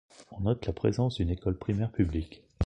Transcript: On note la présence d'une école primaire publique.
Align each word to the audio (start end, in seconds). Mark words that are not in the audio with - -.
On 0.31 0.39
note 0.39 0.65
la 0.65 0.73
présence 0.73 1.17
d'une 1.17 1.29
école 1.29 1.59
primaire 1.59 1.91
publique. 1.91 2.41